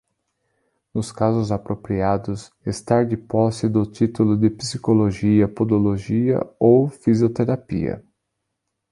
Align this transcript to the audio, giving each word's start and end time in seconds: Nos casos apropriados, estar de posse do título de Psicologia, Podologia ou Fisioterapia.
Nos 0.91 1.11
casos 1.11 1.51
apropriados, 1.51 2.51
estar 2.65 3.05
de 3.05 3.15
posse 3.15 3.69
do 3.69 3.85
título 3.85 4.35
de 4.35 4.49
Psicologia, 4.49 5.47
Podologia 5.47 6.39
ou 6.59 6.89
Fisioterapia. 6.89 8.03